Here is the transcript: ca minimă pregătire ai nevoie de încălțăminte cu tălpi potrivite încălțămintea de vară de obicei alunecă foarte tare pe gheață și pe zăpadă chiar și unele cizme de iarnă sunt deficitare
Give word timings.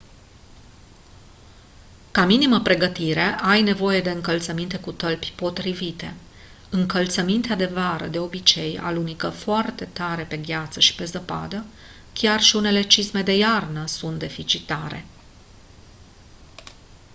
ca 2.11 2.25
minimă 2.25 2.59
pregătire 2.61 3.37
ai 3.41 3.61
nevoie 3.61 4.01
de 4.01 4.09
încălțăminte 4.09 4.77
cu 4.79 4.91
tălpi 4.91 5.33
potrivite 5.35 6.15
încălțămintea 6.69 7.55
de 7.55 7.65
vară 7.65 8.07
de 8.07 8.19
obicei 8.19 8.77
alunecă 8.79 9.29
foarte 9.29 9.85
tare 9.85 10.23
pe 10.23 10.37
gheață 10.37 10.79
și 10.79 10.95
pe 10.95 11.05
zăpadă 11.05 11.65
chiar 12.13 12.41
și 12.41 12.55
unele 12.55 12.81
cizme 12.81 13.21
de 13.21 13.35
iarnă 13.37 13.85
sunt 13.85 14.19
deficitare 14.19 15.05